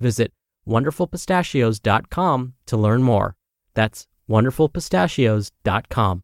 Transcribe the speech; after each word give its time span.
Visit 0.00 0.32
wonderfulpistachios.com 0.66 2.54
to 2.66 2.76
learn 2.76 3.02
more. 3.02 3.36
That's 3.74 4.06
wonderfulpistachios.com. 4.30 6.22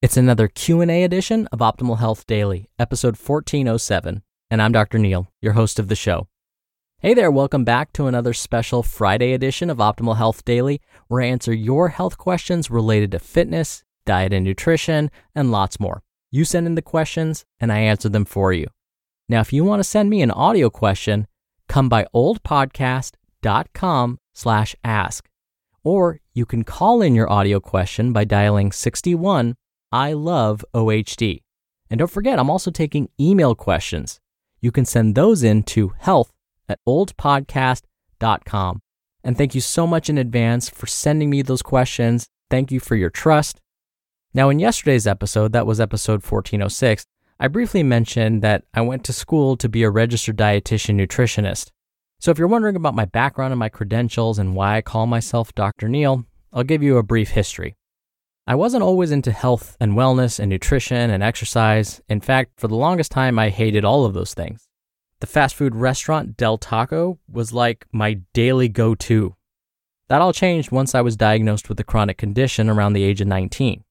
It's 0.00 0.16
another 0.16 0.48
Q&A 0.48 1.04
edition 1.04 1.46
of 1.52 1.60
Optimal 1.60 1.98
Health 1.98 2.26
Daily, 2.26 2.68
episode 2.78 3.16
1407, 3.16 4.22
and 4.50 4.62
I'm 4.62 4.72
Dr. 4.72 4.98
Neal, 4.98 5.28
your 5.40 5.52
host 5.52 5.78
of 5.78 5.88
the 5.88 5.94
show. 5.94 6.26
Hey 6.98 7.14
there, 7.14 7.30
welcome 7.30 7.64
back 7.64 7.92
to 7.94 8.06
another 8.06 8.32
special 8.32 8.82
Friday 8.82 9.32
edition 9.32 9.70
of 9.70 9.78
Optimal 9.78 10.16
Health 10.16 10.44
Daily, 10.44 10.80
where 11.08 11.22
I 11.22 11.26
answer 11.26 11.52
your 11.52 11.88
health 11.88 12.18
questions 12.18 12.70
related 12.70 13.10
to 13.12 13.18
fitness, 13.18 13.82
diet 14.06 14.32
and 14.32 14.44
nutrition, 14.44 15.10
and 15.34 15.50
lots 15.50 15.80
more. 15.80 16.02
You 16.30 16.44
send 16.44 16.66
in 16.66 16.76
the 16.76 16.82
questions 16.82 17.44
and 17.58 17.72
I 17.72 17.78
answer 17.78 18.08
them 18.08 18.24
for 18.24 18.52
you. 18.52 18.68
Now, 19.28 19.40
if 19.40 19.52
you 19.52 19.64
want 19.64 19.80
to 19.80 19.84
send 19.84 20.10
me 20.10 20.22
an 20.22 20.30
audio 20.30 20.70
question, 20.70 21.26
come 21.72 21.88
by 21.88 22.06
oldpodcast.com 22.14 24.18
slash 24.34 24.76
ask. 24.84 25.26
Or 25.82 26.20
you 26.34 26.44
can 26.44 26.64
call 26.64 27.00
in 27.00 27.14
your 27.14 27.32
audio 27.32 27.60
question 27.60 28.12
by 28.12 28.24
dialing 28.24 28.72
61 28.72 29.54
I 29.90 30.12
love 30.12 30.64
OHD. 30.74 31.40
And 31.90 31.98
don't 31.98 32.10
forget, 32.10 32.38
I'm 32.38 32.50
also 32.50 32.70
taking 32.70 33.08
email 33.18 33.54
questions. 33.54 34.20
You 34.60 34.70
can 34.70 34.84
send 34.84 35.14
those 35.14 35.42
in 35.42 35.62
to 35.64 35.94
health 35.98 36.30
at 36.68 36.78
oldpodcast.com. 36.86 38.80
And 39.24 39.38
thank 39.38 39.54
you 39.54 39.62
so 39.62 39.86
much 39.86 40.10
in 40.10 40.18
advance 40.18 40.68
for 40.68 40.86
sending 40.86 41.30
me 41.30 41.40
those 41.40 41.62
questions. 41.62 42.26
Thank 42.50 42.70
you 42.70 42.80
for 42.80 42.96
your 42.96 43.10
trust. 43.10 43.60
Now, 44.34 44.50
in 44.50 44.58
yesterday's 44.58 45.06
episode, 45.06 45.52
that 45.52 45.66
was 45.66 45.80
episode 45.80 46.22
1406, 46.22 47.06
I 47.42 47.48
briefly 47.48 47.82
mentioned 47.82 48.40
that 48.42 48.62
I 48.72 48.82
went 48.82 49.02
to 49.02 49.12
school 49.12 49.56
to 49.56 49.68
be 49.68 49.82
a 49.82 49.90
registered 49.90 50.36
dietitian 50.36 50.94
nutritionist. 50.94 51.72
So, 52.20 52.30
if 52.30 52.38
you're 52.38 52.46
wondering 52.46 52.76
about 52.76 52.94
my 52.94 53.04
background 53.04 53.50
and 53.50 53.58
my 53.58 53.68
credentials 53.68 54.38
and 54.38 54.54
why 54.54 54.76
I 54.76 54.80
call 54.80 55.08
myself 55.08 55.52
Dr. 55.52 55.88
Neal, 55.88 56.24
I'll 56.52 56.62
give 56.62 56.84
you 56.84 56.98
a 56.98 57.02
brief 57.02 57.30
history. 57.30 57.74
I 58.46 58.54
wasn't 58.54 58.84
always 58.84 59.10
into 59.10 59.32
health 59.32 59.76
and 59.80 59.94
wellness 59.94 60.38
and 60.38 60.50
nutrition 60.50 61.10
and 61.10 61.20
exercise. 61.20 62.00
In 62.08 62.20
fact, 62.20 62.60
for 62.60 62.68
the 62.68 62.76
longest 62.76 63.10
time, 63.10 63.40
I 63.40 63.48
hated 63.48 63.84
all 63.84 64.04
of 64.04 64.14
those 64.14 64.34
things. 64.34 64.68
The 65.18 65.26
fast 65.26 65.56
food 65.56 65.74
restaurant 65.74 66.36
Del 66.36 66.58
Taco 66.58 67.18
was 67.26 67.52
like 67.52 67.86
my 67.90 68.20
daily 68.34 68.68
go 68.68 68.94
to. 68.94 69.34
That 70.08 70.22
all 70.22 70.32
changed 70.32 70.70
once 70.70 70.94
I 70.94 71.00
was 71.00 71.16
diagnosed 71.16 71.68
with 71.68 71.80
a 71.80 71.84
chronic 71.84 72.18
condition 72.18 72.70
around 72.70 72.92
the 72.92 73.02
age 73.02 73.20
of 73.20 73.26
19. 73.26 73.82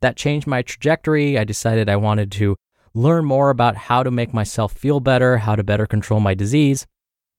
That 0.00 0.16
changed 0.16 0.46
my 0.46 0.62
trajectory. 0.62 1.36
I 1.36 1.44
decided 1.44 1.90
I 1.90 1.96
wanted 1.96 2.32
to 2.32 2.56
learn 2.94 3.24
more 3.24 3.50
about 3.50 3.76
how 3.76 4.02
to 4.02 4.10
make 4.10 4.32
myself 4.34 4.72
feel 4.72 5.00
better, 5.00 5.38
how 5.38 5.56
to 5.56 5.62
better 5.62 5.86
control 5.86 6.20
my 6.20 6.34
disease. 6.34 6.86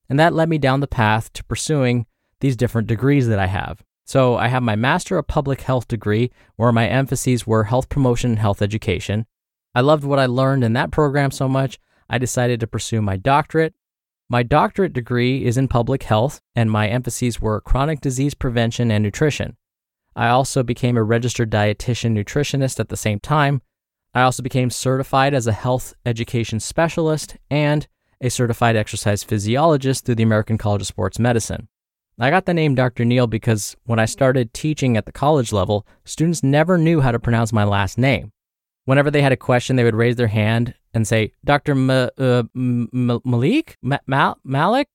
And 0.09 0.19
that 0.19 0.33
led 0.33 0.49
me 0.49 0.57
down 0.57 0.79
the 0.79 0.87
path 0.87 1.31
to 1.33 1.43
pursuing 1.43 2.05
these 2.39 2.55
different 2.55 2.87
degrees 2.87 3.27
that 3.27 3.39
I 3.39 3.47
have. 3.47 3.83
So 4.05 4.37
I 4.37 4.47
have 4.47 4.63
my 4.63 4.75
Master 4.75 5.17
of 5.17 5.27
Public 5.27 5.61
Health 5.61 5.87
degree, 5.87 6.31
where 6.55 6.71
my 6.71 6.87
emphases 6.87 7.45
were 7.45 7.65
health 7.65 7.89
promotion 7.89 8.31
and 8.31 8.39
health 8.39 8.61
education. 8.61 9.27
I 9.75 9.81
loved 9.81 10.03
what 10.03 10.17
I 10.17 10.25
learned 10.25 10.63
in 10.63 10.73
that 10.73 10.91
program 10.91 11.29
so 11.29 11.47
much, 11.47 11.77
I 12.09 12.17
decided 12.17 12.59
to 12.59 12.67
pursue 12.67 13.01
my 13.01 13.17
doctorate. 13.17 13.75
My 14.27 14.41
doctorate 14.41 14.93
degree 14.93 15.45
is 15.45 15.57
in 15.57 15.67
public 15.67 16.03
health, 16.03 16.41
and 16.55 16.71
my 16.71 16.87
emphases 16.87 17.39
were 17.39 17.61
chronic 17.61 18.01
disease 18.01 18.33
prevention 18.33 18.89
and 18.89 19.03
nutrition. 19.03 19.57
I 20.15 20.29
also 20.29 20.63
became 20.63 20.97
a 20.97 21.03
registered 21.03 21.51
dietitian 21.51 22.17
nutritionist 22.17 22.79
at 22.79 22.89
the 22.89 22.97
same 22.97 23.19
time. 23.19 23.61
I 24.13 24.21
also 24.21 24.41
became 24.41 24.69
certified 24.69 25.33
as 25.33 25.47
a 25.47 25.51
health 25.51 25.93
education 26.05 26.59
specialist 26.59 27.37
and 27.49 27.87
a 28.21 28.29
certified 28.29 28.75
exercise 28.75 29.23
physiologist 29.23 30.05
through 30.05 30.15
the 30.15 30.23
American 30.23 30.57
College 30.57 30.81
of 30.81 30.87
Sports 30.87 31.19
Medicine. 31.19 31.67
I 32.21 32.29
got 32.29 32.45
the 32.45 32.53
name 32.53 32.75
Dr. 32.75 33.05
Neal 33.05 33.27
because 33.27 33.77
when 33.85 33.97
I 33.99 34.05
started 34.05 34.53
teaching 34.53 34.97
at 34.97 35.05
the 35.05 35.11
college 35.11 35.53
level, 35.53 35.87
students 36.03 36.43
never 36.43 36.77
knew 36.77 36.99
how 36.99 37.11
to 37.11 37.19
pronounce 37.19 37.53
my 37.53 37.63
last 37.63 37.97
name. 37.97 38.33
Whenever 38.83 39.09
they 39.09 39.21
had 39.21 39.31
a 39.31 39.37
question, 39.37 39.75
they 39.77 39.85
would 39.85 39.95
raise 39.95 40.17
their 40.17 40.27
hand 40.27 40.73
and 40.93 41.07
say, 41.07 41.31
Dr. 41.45 41.73
Uh, 42.17 42.43
M- 42.55 42.89
Malik? 43.23 43.77
Ma- 43.81 43.99
Mal- 44.05 44.39
Malik? 44.43 44.89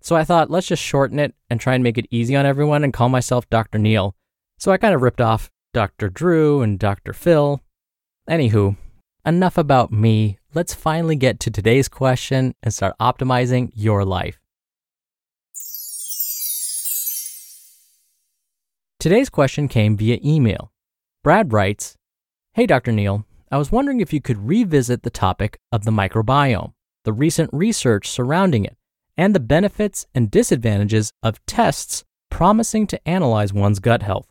So 0.00 0.16
I 0.16 0.24
thought, 0.24 0.50
let's 0.50 0.66
just 0.66 0.82
shorten 0.82 1.18
it 1.20 1.34
and 1.50 1.60
try 1.60 1.74
and 1.74 1.84
make 1.84 1.98
it 1.98 2.06
easy 2.10 2.34
on 2.34 2.46
everyone 2.46 2.82
and 2.82 2.92
call 2.92 3.10
myself 3.10 3.48
Dr. 3.48 3.78
Neal. 3.78 4.16
So 4.58 4.72
I 4.72 4.76
kind 4.76 4.94
of 4.94 5.02
ripped 5.02 5.20
off 5.20 5.50
Dr. 5.72 6.08
Drew 6.08 6.62
and 6.62 6.78
Dr. 6.78 7.12
Phil. 7.12 7.60
Anywho, 8.28 8.76
enough 9.24 9.56
about 9.56 9.92
me. 9.92 10.38
Let's 10.52 10.74
finally 10.74 11.14
get 11.14 11.38
to 11.40 11.50
today's 11.50 11.88
question 11.88 12.54
and 12.60 12.74
start 12.74 12.96
optimizing 13.00 13.70
your 13.72 14.04
life. 14.04 14.40
Today's 18.98 19.30
question 19.30 19.68
came 19.68 19.96
via 19.96 20.18
email. 20.24 20.72
Brad 21.22 21.52
writes 21.52 21.96
Hey, 22.54 22.66
Dr. 22.66 22.90
Neal, 22.90 23.24
I 23.52 23.58
was 23.58 23.70
wondering 23.70 24.00
if 24.00 24.12
you 24.12 24.20
could 24.20 24.48
revisit 24.48 25.04
the 25.04 25.10
topic 25.10 25.60
of 25.70 25.84
the 25.84 25.92
microbiome, 25.92 26.72
the 27.04 27.12
recent 27.12 27.50
research 27.52 28.08
surrounding 28.08 28.64
it, 28.64 28.76
and 29.16 29.34
the 29.34 29.40
benefits 29.40 30.06
and 30.16 30.32
disadvantages 30.32 31.12
of 31.22 31.44
tests 31.46 32.02
promising 32.28 32.88
to 32.88 33.08
analyze 33.08 33.52
one's 33.52 33.78
gut 33.78 34.02
health. 34.02 34.26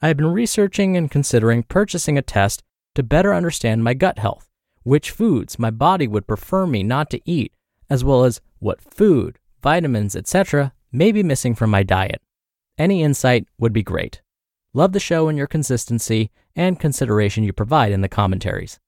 I 0.00 0.08
have 0.08 0.16
been 0.16 0.32
researching 0.32 0.96
and 0.96 1.10
considering 1.10 1.62
purchasing 1.62 2.16
a 2.16 2.22
test 2.22 2.62
to 2.94 3.02
better 3.02 3.34
understand 3.34 3.84
my 3.84 3.94
gut 3.94 4.18
health, 4.18 4.48
which 4.82 5.10
foods 5.10 5.58
my 5.58 5.70
body 5.70 6.06
would 6.06 6.26
prefer 6.26 6.66
me 6.66 6.82
not 6.82 7.10
to 7.10 7.20
eat, 7.24 7.52
as 7.90 8.04
well 8.04 8.24
as 8.24 8.40
what 8.58 8.80
food, 8.80 9.38
vitamins, 9.62 10.14
etc. 10.16 10.72
may 10.92 11.12
be 11.12 11.22
missing 11.22 11.54
from 11.54 11.70
my 11.70 11.82
diet. 11.82 12.20
Any 12.78 13.02
insight 13.02 13.46
would 13.58 13.72
be 13.72 13.82
great. 13.82 14.22
Love 14.72 14.92
the 14.92 15.00
show 15.00 15.28
and 15.28 15.38
your 15.38 15.46
consistency 15.46 16.30
and 16.56 16.80
consideration 16.80 17.44
you 17.44 17.52
provide 17.52 17.92
in 17.92 18.00
the 18.00 18.08
commentaries. 18.08 18.80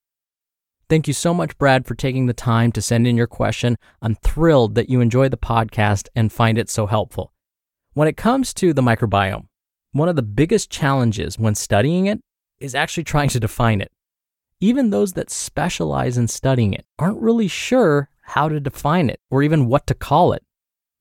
Thank 0.89 1.09
you 1.09 1.15
so 1.15 1.35
much, 1.35 1.59
Brad, 1.59 1.85
for 1.85 1.95
taking 1.95 2.27
the 2.27 2.33
time 2.33 2.71
to 2.73 2.83
send 2.83 3.07
in 3.07 3.17
your 3.17 3.27
question. 3.27 3.77
I'm 4.01 4.15
thrilled 4.17 4.77
that 4.77 4.89
you 4.89 5.01
enjoy 5.01 5.29
the 5.29 5.37
podcast 5.37 6.09
and 6.15 6.33
find 6.33 6.59
it 6.59 6.71
so 6.71 6.87
helpful. 6.87 7.33
When 7.95 8.07
it 8.07 8.17
comes 8.17 8.55
to 8.55 8.73
the 8.73 8.83
microbiome, 8.83 9.47
one 9.93 10.09
of 10.09 10.17
the 10.17 10.23
biggest 10.23 10.71
challenges 10.71 11.39
when 11.39 11.55
studying 11.55 12.07
it 12.07 12.21
is 12.61 12.75
actually 12.75 13.05
trying 13.05 13.31
to 13.31 13.41
define 13.41 13.81
it. 13.81 13.91
Even 14.61 14.91
those 14.91 15.13
that 15.13 15.31
specialize 15.31 16.17
in 16.17 16.29
studying 16.29 16.73
it 16.73 16.87
aren't 16.99 17.21
really 17.21 17.49
sure 17.49 18.09
how 18.23 18.49
to 18.49 18.59
define 18.59 19.11
it 19.11 19.21
or 19.31 19.43
even 19.43 19.67
what 19.67 19.87
to 19.87 19.95
call 19.95 20.33
it. 20.33 20.43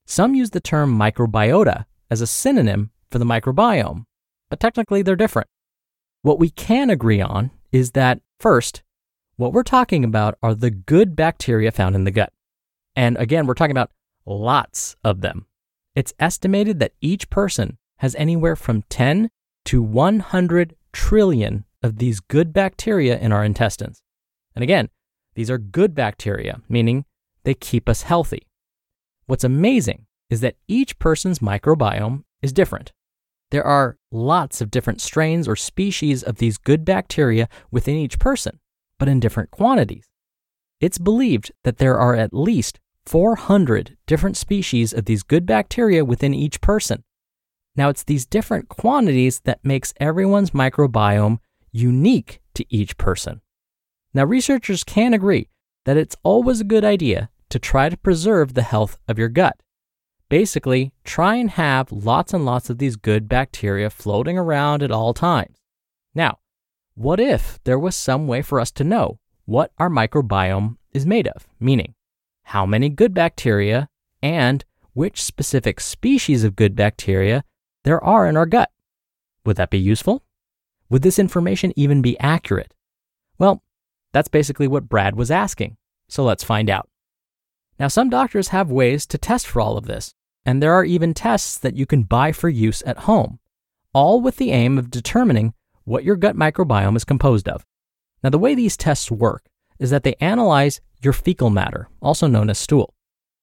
Some 0.06 0.36
use 0.36 0.50
the 0.52 0.60
term 0.60 0.98
microbiota 0.98 1.86
as 2.12 2.22
a 2.22 2.28
synonym 2.28 2.92
for 3.10 3.18
the 3.18 3.25
microbiome, 3.25 4.06
but 4.50 4.60
technically 4.60 5.02
they're 5.02 5.16
different. 5.16 5.48
What 6.22 6.40
we 6.40 6.50
can 6.50 6.90
agree 6.90 7.22
on 7.22 7.52
is 7.72 7.92
that, 7.92 8.19
first, 8.40 8.84
what 9.38 9.54
we're 9.54 9.63
talking 9.63 10.04
about 10.04 10.38
are 10.44 10.54
the 10.54 10.72
good 10.72 11.16
bacteria 11.16 11.72
found 11.72 11.96
in 11.96 12.04
the 12.04 12.12
gut. 12.12 12.34
And 12.96 13.18
again, 13.18 13.48
we're 13.48 13.54
talking 13.54 13.72
about 13.72 13.92
lots 14.25 14.96
of 15.04 15.22
them. 15.22 15.46
It's 15.96 16.13
estimated 16.19 16.80
that 16.80 16.94
each 17.00 17.30
person 17.30 17.78
has 17.98 18.16
anywhere 18.16 18.56
from 18.56 18.84
10 18.90 19.30
to 19.66 19.81
100 19.81 20.75
trillion 20.92 21.66
of 21.86 22.00
these 22.00 22.20
good 22.20 22.52
bacteria 22.52 23.18
in 23.18 23.32
our 23.32 23.46
intestines. 23.46 24.02
And 24.56 24.64
again, 24.64 24.90
these 25.36 25.52
are 25.52 25.58
good 25.60 25.94
bacteria, 25.94 26.62
meaning 26.68 27.06
they 27.44 27.54
keep 27.54 27.88
us 27.88 28.02
healthy. 28.02 28.48
What's 29.28 29.44
amazing 29.44 30.08
is 30.30 30.42
that 30.42 30.56
each 30.68 30.98
person's 30.98 31.40
microbiome 31.40 32.24
is 32.42 32.52
different. 32.52 32.92
There 33.52 33.64
are 33.64 33.98
lots 34.12 34.60
of 34.62 34.72
different 34.72 35.00
strains 35.00 35.48
or 35.48 35.56
species 35.56 36.24
of 36.24 36.38
these 36.38 36.58
good 36.58 36.84
bacteria 36.84 37.48
within 37.70 37.96
each 37.96 38.18
person, 38.18 38.60
but 38.98 39.08
in 39.08 39.20
different 39.20 39.52
quantities. 39.52 40.10
It's 40.82 40.98
believed 40.98 41.52
that 41.64 41.78
there 41.78 42.00
are 42.00 42.16
at 42.16 42.34
least 42.34 42.80
400 43.06 43.98
different 44.08 44.38
species 44.38 44.92
of 44.92 45.06
these 45.06 45.22
good 45.22 45.46
bacteria 45.46 46.04
within 46.04 46.34
each 46.34 46.60
person. 46.60 47.04
Now, 47.76 47.90
it's 47.90 48.04
these 48.04 48.26
different 48.26 48.70
quantities 48.70 49.42
that 49.42 49.64
makes 49.64 49.94
everyone's 50.00 50.52
microbiome 50.52 51.38
unique 51.75 52.39
to 52.54 52.66
each 52.69 52.98
person. 52.98 53.42
Now, 54.13 54.24
researchers 54.24 54.83
can 54.83 55.13
agree 55.13 55.50
that 55.83 55.98
it's 55.98 56.16
always 56.24 56.62
a 56.62 56.66
good 56.66 56.86
idea 56.86 57.30
to 57.50 57.60
try 57.60 57.89
to 57.89 57.98
preserve 57.98 58.54
the 58.54 58.62
health 58.62 58.98
of 59.07 59.19
your 59.19 59.30
gut. 59.30 59.62
Basically, 60.30 60.94
try 61.04 61.36
and 61.36 61.51
have 61.51 61.92
lots 61.92 62.33
and 62.33 62.45
lots 62.45 62.69
of 62.69 62.77
these 62.77 62.95
good 62.95 63.27
bacteria 63.27 63.89
floating 63.89 64.38
around 64.38 64.81
at 64.81 64.92
all 64.92 65.13
times. 65.13 65.57
Now, 66.16 66.39
what 66.95 67.19
if 67.19 67.60
there 67.66 67.77
was 67.77 67.95
some 67.95 68.25
way 68.25 68.42
for 68.42 68.60
us 68.60 68.72
to 68.72 68.83
know 68.83 69.19
what 69.45 69.72
our 69.77 69.89
microbiome 69.89 70.77
is 70.94 71.06
made 71.06 71.27
of? 71.27 71.45
Meaning, 71.60 71.94
how 72.44 72.66
many 72.66 72.89
good 72.89 73.13
bacteria 73.13 73.89
and 74.22 74.63
which 74.94 75.22
specific 75.22 75.80
species 75.81 76.44
of 76.44 76.56
good 76.56 76.75
bacteria 76.75 77.44
there 77.83 78.04
are 78.04 78.27
in 78.27 78.36
our 78.36 78.48
gut. 78.48 78.72
Would 79.45 79.57
that 79.57 79.69
be 79.69 79.77
useful? 79.77 80.25
Would 80.90 81.02
this 81.02 81.20
information 81.20 81.74
even 81.76 82.02
be 82.02 82.20
accurate? 82.20 82.74
Well, 83.38 83.64
that's 84.14 84.28
basically 84.28 84.68
what 84.68 84.90
Brad 84.90 85.16
was 85.16 85.32
asking. 85.32 85.78
So 86.08 86.24
let's 86.24 86.44
find 86.44 86.70
out. 86.70 86.90
Now, 87.80 87.88
some 87.88 88.10
doctors 88.10 88.50
have 88.50 88.72
ways 88.72 89.06
to 89.08 89.18
test 89.18 89.48
for 89.48 89.62
all 89.62 89.78
of 89.78 89.86
this, 89.86 90.14
and 90.46 90.62
there 90.62 90.74
are 90.74 90.86
even 90.86 91.14
tests 91.14 91.58
that 91.58 91.76
you 91.76 91.86
can 91.86 92.04
buy 92.04 92.32
for 92.32 92.48
use 92.48 92.82
at 92.84 93.00
home, 93.00 93.40
all 93.94 94.22
with 94.22 94.38
the 94.38 94.52
aim 94.52 94.78
of 94.78 94.92
determining 94.92 95.54
what 95.84 96.04
your 96.04 96.16
gut 96.16 96.36
microbiome 96.36 96.96
is 96.96 97.04
composed 97.04 97.50
of. 97.50 97.66
Now, 98.24 98.30
the 98.30 98.40
way 98.40 98.56
these 98.56 98.78
tests 98.78 99.12
work 99.12 99.46
is 99.80 99.90
that 99.90 100.04
they 100.04 100.16
analyze 100.22 100.80
your 101.02 101.14
fecal 101.14 101.50
matter, 101.50 101.90
also 102.02 102.28
known 102.28 102.50
as 102.50 102.58
stool. 102.58 102.94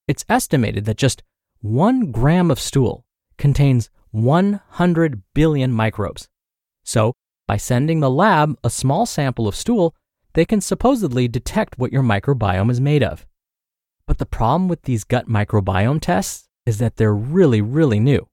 It's 0.08 0.24
estimated 0.28 0.86
that 0.86 0.96
just 0.96 1.22
one 1.60 2.10
gram 2.10 2.50
of 2.50 2.58
stool 2.58 3.04
contains 3.36 3.90
100 4.10 5.22
billion 5.34 5.72
microbes. 5.72 6.28
So, 6.84 7.14
by 7.52 7.58
sending 7.58 8.00
the 8.00 8.08
lab 8.08 8.56
a 8.64 8.70
small 8.70 9.04
sample 9.04 9.46
of 9.46 9.54
stool, 9.54 9.94
they 10.32 10.46
can 10.46 10.62
supposedly 10.62 11.28
detect 11.28 11.76
what 11.76 11.92
your 11.92 12.02
microbiome 12.02 12.70
is 12.70 12.80
made 12.80 13.02
of. 13.02 13.26
But 14.06 14.16
the 14.16 14.24
problem 14.24 14.68
with 14.68 14.84
these 14.84 15.04
gut 15.04 15.28
microbiome 15.28 16.00
tests 16.00 16.48
is 16.64 16.78
that 16.78 16.96
they're 16.96 17.14
really, 17.14 17.60
really 17.60 18.00
new. 18.00 18.26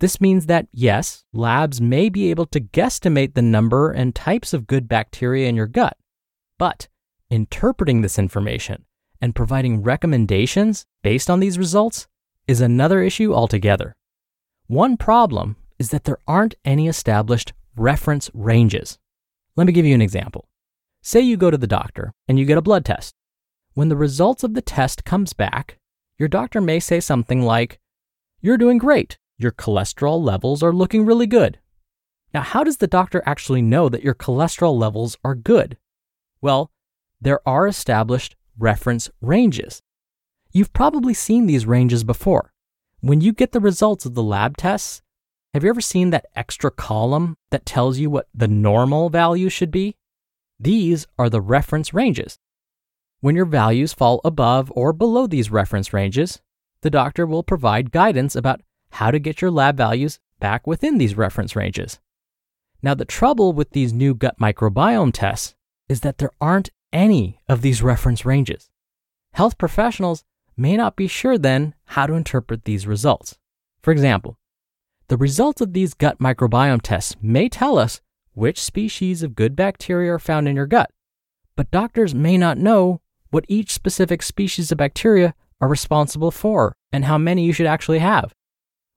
This 0.00 0.20
means 0.20 0.44
that, 0.44 0.66
yes, 0.72 1.24
labs 1.32 1.80
may 1.80 2.10
be 2.10 2.28
able 2.28 2.44
to 2.48 2.60
guesstimate 2.60 3.32
the 3.32 3.40
number 3.40 3.90
and 3.90 4.14
types 4.14 4.52
of 4.52 4.66
good 4.66 4.88
bacteria 4.88 5.48
in 5.48 5.56
your 5.56 5.66
gut, 5.66 5.96
but 6.58 6.86
interpreting 7.30 8.02
this 8.02 8.18
information 8.18 8.84
and 9.22 9.34
providing 9.34 9.82
recommendations 9.82 10.84
based 11.02 11.30
on 11.30 11.40
these 11.40 11.56
results 11.56 12.08
is 12.46 12.60
another 12.60 13.00
issue 13.00 13.32
altogether. 13.32 13.96
One 14.66 14.98
problem 14.98 15.56
is 15.78 15.88
that 15.92 16.04
there 16.04 16.18
aren't 16.28 16.56
any 16.62 16.88
established 16.88 17.54
reference 17.76 18.30
ranges. 18.34 18.98
Let 19.56 19.66
me 19.66 19.72
give 19.72 19.86
you 19.86 19.94
an 19.94 20.02
example. 20.02 20.48
Say 21.02 21.20
you 21.20 21.36
go 21.36 21.50
to 21.50 21.58
the 21.58 21.66
doctor 21.66 22.12
and 22.28 22.38
you 22.38 22.44
get 22.44 22.58
a 22.58 22.62
blood 22.62 22.84
test. 22.84 23.14
When 23.74 23.88
the 23.88 23.96
results 23.96 24.42
of 24.44 24.54
the 24.54 24.62
test 24.62 25.04
comes 25.04 25.32
back, 25.32 25.78
your 26.18 26.28
doctor 26.28 26.60
may 26.60 26.80
say 26.80 27.00
something 27.00 27.42
like, 27.42 27.80
"You're 28.40 28.58
doing 28.58 28.78
great. 28.78 29.18
Your 29.38 29.52
cholesterol 29.52 30.22
levels 30.22 30.62
are 30.62 30.72
looking 30.72 31.06
really 31.06 31.26
good." 31.26 31.58
Now, 32.34 32.42
how 32.42 32.62
does 32.62 32.76
the 32.76 32.86
doctor 32.86 33.22
actually 33.24 33.62
know 33.62 33.88
that 33.88 34.04
your 34.04 34.14
cholesterol 34.14 34.78
levels 34.78 35.16
are 35.24 35.34
good? 35.34 35.78
Well, 36.40 36.70
there 37.20 37.46
are 37.48 37.66
established 37.66 38.36
reference 38.58 39.10
ranges. 39.20 39.82
You've 40.52 40.72
probably 40.72 41.14
seen 41.14 41.46
these 41.46 41.66
ranges 41.66 42.04
before. 42.04 42.52
When 43.00 43.20
you 43.20 43.32
get 43.32 43.52
the 43.52 43.60
results 43.60 44.04
of 44.04 44.14
the 44.14 44.22
lab 44.22 44.56
tests, 44.56 45.00
have 45.52 45.64
you 45.64 45.70
ever 45.70 45.80
seen 45.80 46.10
that 46.10 46.26
extra 46.36 46.70
column 46.70 47.36
that 47.50 47.66
tells 47.66 47.98
you 47.98 48.08
what 48.08 48.28
the 48.32 48.46
normal 48.46 49.10
value 49.10 49.48
should 49.48 49.70
be? 49.70 49.96
These 50.60 51.06
are 51.18 51.28
the 51.28 51.40
reference 51.40 51.92
ranges. 51.92 52.38
When 53.20 53.34
your 53.34 53.46
values 53.46 53.92
fall 53.92 54.20
above 54.24 54.72
or 54.74 54.92
below 54.92 55.26
these 55.26 55.50
reference 55.50 55.92
ranges, 55.92 56.40
the 56.82 56.90
doctor 56.90 57.26
will 57.26 57.42
provide 57.42 57.90
guidance 57.90 58.36
about 58.36 58.62
how 58.92 59.10
to 59.10 59.18
get 59.18 59.42
your 59.42 59.50
lab 59.50 59.76
values 59.76 60.20
back 60.38 60.66
within 60.66 60.98
these 60.98 61.16
reference 61.16 61.56
ranges. 61.56 61.98
Now, 62.82 62.94
the 62.94 63.04
trouble 63.04 63.52
with 63.52 63.70
these 63.72 63.92
new 63.92 64.14
gut 64.14 64.38
microbiome 64.40 65.12
tests 65.12 65.54
is 65.88 66.00
that 66.00 66.18
there 66.18 66.30
aren't 66.40 66.70
any 66.92 67.40
of 67.48 67.60
these 67.60 67.82
reference 67.82 68.24
ranges. 68.24 68.70
Health 69.34 69.58
professionals 69.58 70.24
may 70.56 70.76
not 70.76 70.96
be 70.96 71.06
sure 71.06 71.36
then 71.36 71.74
how 71.86 72.06
to 72.06 72.14
interpret 72.14 72.64
these 72.64 72.86
results. 72.86 73.38
For 73.82 73.92
example, 73.92 74.38
the 75.10 75.16
results 75.16 75.60
of 75.60 75.72
these 75.72 75.92
gut 75.92 76.20
microbiome 76.20 76.80
tests 76.80 77.16
may 77.20 77.48
tell 77.48 77.76
us 77.76 78.00
which 78.34 78.62
species 78.62 79.24
of 79.24 79.34
good 79.34 79.56
bacteria 79.56 80.14
are 80.14 80.20
found 80.20 80.46
in 80.46 80.54
your 80.54 80.68
gut, 80.68 80.88
but 81.56 81.68
doctors 81.72 82.14
may 82.14 82.38
not 82.38 82.56
know 82.56 83.00
what 83.30 83.44
each 83.48 83.72
specific 83.72 84.22
species 84.22 84.70
of 84.70 84.78
bacteria 84.78 85.34
are 85.60 85.66
responsible 85.66 86.30
for 86.30 86.76
and 86.92 87.06
how 87.06 87.18
many 87.18 87.44
you 87.44 87.52
should 87.52 87.66
actually 87.66 87.98
have. 87.98 88.32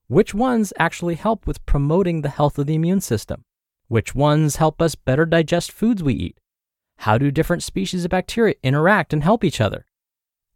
Which 0.05 0.35
ones 0.35 0.71
actually 0.77 1.15
help 1.15 1.47
with 1.47 1.65
promoting 1.65 2.21
the 2.21 2.29
health 2.29 2.59
of 2.59 2.67
the 2.67 2.75
immune 2.75 3.01
system? 3.01 3.43
Which 3.87 4.13
ones 4.13 4.57
help 4.57 4.83
us 4.83 4.93
better 4.93 5.25
digest 5.25 5.71
foods 5.71 6.03
we 6.03 6.13
eat? 6.13 6.37
How 6.97 7.17
do 7.17 7.31
different 7.31 7.63
species 7.63 8.05
of 8.05 8.11
bacteria 8.11 8.53
interact 8.61 9.13
and 9.13 9.23
help 9.23 9.43
each 9.43 9.59
other? 9.59 9.87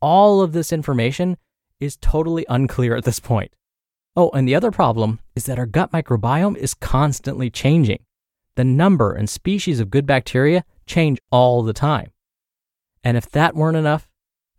All 0.03 0.39
of 0.39 0.51
this 0.53 0.71
information 0.71 1.35
is 1.79 1.97
totally 1.97 2.45
unclear 2.47 2.95
at 2.95 3.05
this 3.05 3.19
point. 3.19 3.51
Oh, 4.17 4.31
and 4.31 4.47
the 4.47 4.55
other 4.55 4.71
problem 4.71 5.19
is 5.35 5.45
that 5.45 5.59
our 5.59 5.67
gut 5.67 5.91
microbiome 5.91 6.57
is 6.57 6.73
constantly 6.73 7.51
changing. 7.51 8.03
The 8.55 8.63
number 8.63 9.13
and 9.13 9.29
species 9.29 9.79
of 9.79 9.91
good 9.91 10.07
bacteria 10.07 10.65
change 10.87 11.19
all 11.31 11.61
the 11.61 11.71
time. 11.71 12.11
And 13.03 13.15
if 13.15 13.29
that 13.29 13.55
weren't 13.55 13.77
enough, 13.77 14.09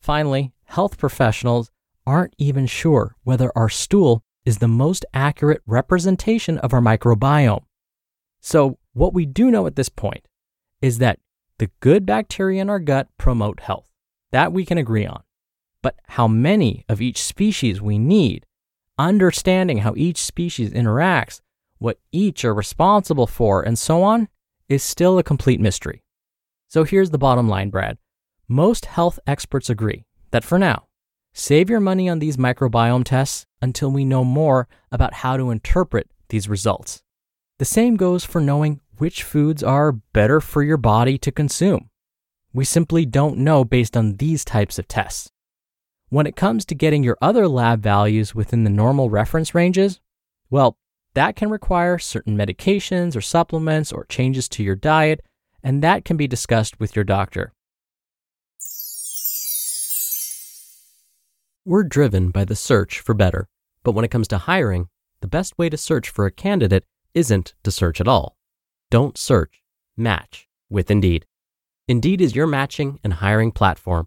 finally, 0.00 0.52
health 0.66 0.96
professionals 0.96 1.72
aren't 2.06 2.34
even 2.38 2.66
sure 2.66 3.16
whether 3.24 3.50
our 3.56 3.68
stool 3.68 4.22
is 4.44 4.58
the 4.58 4.68
most 4.68 5.04
accurate 5.12 5.60
representation 5.66 6.58
of 6.58 6.72
our 6.72 6.80
microbiome. 6.80 7.64
So, 8.40 8.78
what 8.92 9.12
we 9.12 9.26
do 9.26 9.50
know 9.50 9.66
at 9.66 9.74
this 9.74 9.88
point 9.88 10.28
is 10.80 10.98
that 10.98 11.18
the 11.58 11.70
good 11.80 12.06
bacteria 12.06 12.62
in 12.62 12.70
our 12.70 12.78
gut 12.78 13.08
promote 13.18 13.58
health. 13.58 13.88
That 14.30 14.52
we 14.52 14.64
can 14.64 14.78
agree 14.78 15.04
on. 15.04 15.24
But 15.82 15.96
how 16.06 16.28
many 16.28 16.84
of 16.88 17.02
each 17.02 17.20
species 17.20 17.82
we 17.82 17.98
need, 17.98 18.46
understanding 18.98 19.78
how 19.78 19.94
each 19.96 20.18
species 20.18 20.70
interacts, 20.70 21.40
what 21.78 21.98
each 22.12 22.44
are 22.44 22.54
responsible 22.54 23.26
for, 23.26 23.62
and 23.62 23.78
so 23.78 24.02
on, 24.02 24.28
is 24.68 24.82
still 24.82 25.18
a 25.18 25.22
complete 25.22 25.60
mystery. 25.60 26.02
So 26.68 26.84
here's 26.84 27.10
the 27.10 27.18
bottom 27.18 27.48
line, 27.48 27.70
Brad. 27.70 27.98
Most 28.48 28.86
health 28.86 29.18
experts 29.26 29.70
agree 29.70 30.04
that 30.30 30.44
for 30.44 30.58
now, 30.58 30.86
save 31.32 31.70
your 31.70 31.80
money 31.80 32.08
on 32.08 32.18
these 32.18 32.36
microbiome 32.36 33.04
tests 33.04 33.46
until 33.62 33.90
we 33.90 34.04
know 34.04 34.24
more 34.24 34.68
about 34.92 35.14
how 35.14 35.36
to 35.36 35.50
interpret 35.50 36.10
these 36.28 36.48
results. 36.48 37.02
The 37.58 37.64
same 37.64 37.96
goes 37.96 38.24
for 38.24 38.40
knowing 38.40 38.80
which 38.98 39.22
foods 39.22 39.62
are 39.62 39.92
better 39.92 40.40
for 40.40 40.62
your 40.62 40.76
body 40.76 41.18
to 41.18 41.32
consume. 41.32 41.90
We 42.52 42.64
simply 42.64 43.06
don't 43.06 43.38
know 43.38 43.64
based 43.64 43.96
on 43.96 44.16
these 44.16 44.44
types 44.44 44.78
of 44.78 44.88
tests. 44.88 45.30
When 46.10 46.26
it 46.26 46.36
comes 46.36 46.64
to 46.66 46.74
getting 46.74 47.04
your 47.04 47.18
other 47.20 47.46
lab 47.46 47.82
values 47.82 48.34
within 48.34 48.64
the 48.64 48.70
normal 48.70 49.10
reference 49.10 49.54
ranges, 49.54 50.00
well, 50.48 50.78
that 51.12 51.36
can 51.36 51.50
require 51.50 51.98
certain 51.98 52.34
medications 52.34 53.14
or 53.14 53.20
supplements 53.20 53.92
or 53.92 54.06
changes 54.06 54.48
to 54.50 54.62
your 54.62 54.74
diet, 54.74 55.20
and 55.62 55.82
that 55.82 56.06
can 56.06 56.16
be 56.16 56.26
discussed 56.26 56.80
with 56.80 56.96
your 56.96 57.04
doctor. 57.04 57.52
We're 61.66 61.84
driven 61.84 62.30
by 62.30 62.46
the 62.46 62.56
search 62.56 63.00
for 63.00 63.12
better, 63.12 63.46
but 63.82 63.92
when 63.92 64.04
it 64.06 64.10
comes 64.10 64.28
to 64.28 64.38
hiring, 64.38 64.88
the 65.20 65.28
best 65.28 65.58
way 65.58 65.68
to 65.68 65.76
search 65.76 66.08
for 66.08 66.24
a 66.24 66.30
candidate 66.30 66.84
isn't 67.12 67.52
to 67.64 67.70
search 67.70 68.00
at 68.00 68.08
all. 68.08 68.38
Don't 68.90 69.18
search, 69.18 69.62
match 69.94 70.48
with 70.70 70.90
Indeed. 70.90 71.26
Indeed 71.86 72.22
is 72.22 72.34
your 72.34 72.46
matching 72.46 72.98
and 73.04 73.14
hiring 73.14 73.52
platform 73.52 74.06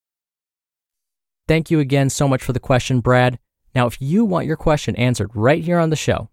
Thank 1.51 1.69
you 1.69 1.81
again 1.81 2.09
so 2.09 2.29
much 2.29 2.41
for 2.41 2.53
the 2.53 2.61
question, 2.61 3.01
Brad. 3.01 3.37
Now, 3.75 3.85
if 3.85 4.01
you 4.01 4.23
want 4.23 4.45
your 4.45 4.55
question 4.55 4.95
answered 4.95 5.31
right 5.33 5.61
here 5.61 5.79
on 5.79 5.89
the 5.89 5.97
show, 5.97 6.29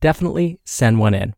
definitely 0.00 0.60
send 0.64 1.00
one 1.00 1.12
in. 1.12 1.34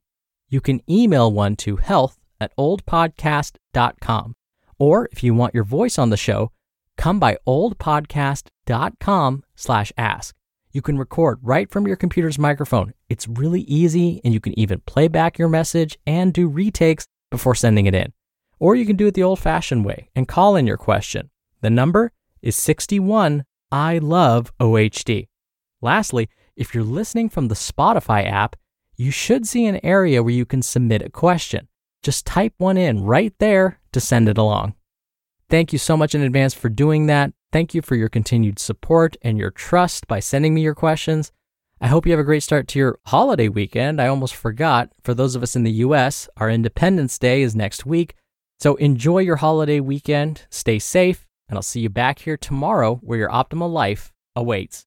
You 0.50 0.60
can 0.60 0.82
email 0.86 1.32
one 1.32 1.56
to 1.56 1.76
health 1.76 2.18
at 2.38 2.54
oldpodcast.com. 2.58 4.36
Or 4.78 5.08
if 5.10 5.24
you 5.24 5.32
want 5.32 5.54
your 5.54 5.64
voice 5.64 5.98
on 5.98 6.10
the 6.10 6.16
show, 6.18 6.52
come 6.98 7.18
by 7.18 7.38
oldpodcast.com 7.48 9.44
slash 9.54 9.92
ask. 9.96 10.34
You 10.70 10.82
can 10.82 10.98
record 10.98 11.38
right 11.40 11.70
from 11.70 11.86
your 11.86 11.96
computer's 11.96 12.38
microphone. 12.38 12.92
It's 13.08 13.26
really 13.26 13.62
easy, 13.62 14.20
and 14.26 14.34
you 14.34 14.40
can 14.40 14.58
even 14.58 14.80
play 14.80 15.08
back 15.08 15.38
your 15.38 15.48
message 15.48 15.96
and 16.06 16.34
do 16.34 16.48
retakes 16.48 17.06
before 17.30 17.54
sending 17.54 17.86
it 17.86 17.94
in. 17.94 18.12
Or 18.58 18.76
you 18.76 18.84
can 18.84 18.96
do 18.96 19.06
it 19.06 19.14
the 19.14 19.22
old 19.22 19.38
fashioned 19.38 19.86
way 19.86 20.10
and 20.14 20.28
call 20.28 20.54
in 20.54 20.66
your 20.66 20.76
question. 20.76 21.30
The 21.62 21.70
number 21.70 22.12
is 22.42 22.56
61 22.56 23.44
I 23.70 23.98
love 23.98 24.52
OHD. 24.58 25.28
Lastly, 25.80 26.28
if 26.56 26.74
you're 26.74 26.84
listening 26.84 27.30
from 27.30 27.48
the 27.48 27.54
Spotify 27.54 28.30
app, 28.30 28.56
you 28.96 29.10
should 29.10 29.46
see 29.46 29.64
an 29.64 29.80
area 29.82 30.22
where 30.22 30.34
you 30.34 30.44
can 30.44 30.60
submit 30.60 31.00
a 31.00 31.08
question. 31.08 31.68
Just 32.02 32.26
type 32.26 32.52
one 32.58 32.76
in 32.76 33.04
right 33.04 33.32
there 33.38 33.80
to 33.92 34.00
send 34.00 34.28
it 34.28 34.36
along. 34.36 34.74
Thank 35.48 35.72
you 35.72 35.78
so 35.78 35.96
much 35.96 36.14
in 36.14 36.20
advance 36.20 36.52
for 36.52 36.68
doing 36.68 37.06
that. 37.06 37.32
Thank 37.50 37.74
you 37.74 37.82
for 37.82 37.96
your 37.96 38.08
continued 38.08 38.58
support 38.58 39.16
and 39.22 39.38
your 39.38 39.50
trust 39.50 40.06
by 40.06 40.20
sending 40.20 40.54
me 40.54 40.62
your 40.62 40.74
questions. 40.74 41.32
I 41.80 41.88
hope 41.88 42.06
you 42.06 42.12
have 42.12 42.20
a 42.20 42.24
great 42.24 42.42
start 42.42 42.68
to 42.68 42.78
your 42.78 42.98
holiday 43.06 43.48
weekend. 43.48 44.00
I 44.00 44.06
almost 44.06 44.34
forgot. 44.34 44.90
For 45.02 45.14
those 45.14 45.34
of 45.34 45.42
us 45.42 45.56
in 45.56 45.62
the 45.62 45.72
US, 45.86 46.28
our 46.36 46.50
Independence 46.50 47.18
Day 47.18 47.42
is 47.42 47.56
next 47.56 47.84
week. 47.86 48.14
So 48.60 48.76
enjoy 48.76 49.18
your 49.18 49.36
holiday 49.36 49.80
weekend, 49.80 50.46
stay 50.48 50.78
safe, 50.78 51.26
and 51.52 51.58
I'll 51.58 51.62
see 51.62 51.80
you 51.80 51.90
back 51.90 52.20
here 52.20 52.38
tomorrow 52.38 52.94
where 53.02 53.18
your 53.18 53.28
optimal 53.28 53.70
life 53.70 54.10
awaits. 54.34 54.86